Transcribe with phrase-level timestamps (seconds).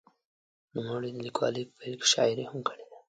[0.73, 2.95] نوموړي د لیکوالۍ په پیل کې شاعري هم کړې ده.